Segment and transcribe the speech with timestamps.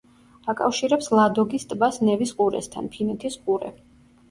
[0.53, 3.75] აკავშირებს ლადოგის ტბას ნევის ყურესთან, ფინეთის ყურე.